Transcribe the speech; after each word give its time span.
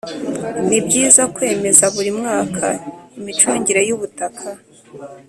Nibyiza 0.67 1.23
kwemeza 1.35 1.85
buri 1.95 2.11
mwaka 2.19 2.65
imicungire 3.19 3.81
y’ubutaka. 3.89 4.45